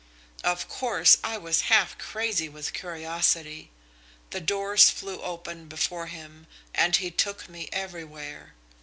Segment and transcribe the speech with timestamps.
[0.43, 3.69] "Of course, I was half crazy with curiosity.
[4.31, 8.55] The doors flew open before him, and he took me everywhere.